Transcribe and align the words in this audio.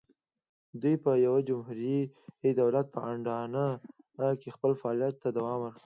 دوی 0.81 0.95
په 1.03 1.11
یوه 1.25 1.39
جمهوري 1.49 1.97
دولت 2.61 2.85
په 2.93 2.99
اډانه 3.11 3.65
کې 4.39 4.49
خپل 4.55 4.71
فعالیت 4.81 5.15
ته 5.23 5.29
دوام 5.37 5.59
ورکاوه. 5.63 5.79